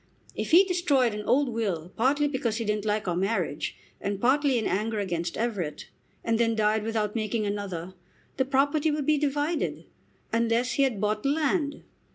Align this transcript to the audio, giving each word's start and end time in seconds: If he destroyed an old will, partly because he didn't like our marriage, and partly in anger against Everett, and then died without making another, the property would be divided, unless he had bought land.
If 0.33 0.49
he 0.49 0.63
destroyed 0.63 1.13
an 1.13 1.25
old 1.27 1.49
will, 1.49 1.89
partly 1.95 2.27
because 2.27 2.57
he 2.57 2.65
didn't 2.65 2.85
like 2.85 3.07
our 3.07 3.15
marriage, 3.15 3.77
and 4.01 4.19
partly 4.19 4.57
in 4.57 4.65
anger 4.65 4.97
against 4.97 5.37
Everett, 5.37 5.91
and 6.23 6.39
then 6.39 6.55
died 6.55 6.81
without 6.81 7.13
making 7.13 7.45
another, 7.45 7.93
the 8.37 8.45
property 8.45 8.89
would 8.89 9.05
be 9.05 9.19
divided, 9.19 9.85
unless 10.33 10.71
he 10.71 10.81
had 10.81 10.99
bought 10.99 11.23
land. 11.23 11.83